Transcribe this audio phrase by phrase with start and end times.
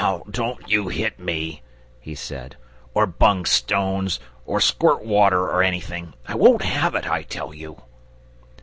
[0.01, 1.61] "Now don't you hit me,"
[1.99, 2.55] he said;
[2.95, 6.15] "or bung stones, or squirt water, or anything.
[6.27, 7.83] I won't have it, I tell you!"